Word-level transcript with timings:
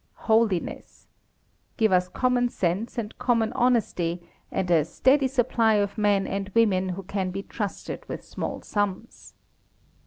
Holiness! 0.25 1.05
Give 1.77 1.91
us 1.91 2.07
common 2.09 2.49
sense, 2.49 2.97
and 2.97 3.15
common 3.19 3.53
honesty, 3.53 4.23
and 4.51 4.71
a 4.71 4.83
"steady 4.83 5.27
supply 5.27 5.75
of 5.75 5.95
men 5.95 6.25
and 6.25 6.49
women 6.55 6.89
who 6.89 7.03
can 7.03 7.29
be 7.29 7.43
trusted 7.43 8.09
with 8.09 8.25
small 8.25 8.63
sums." 8.63 9.35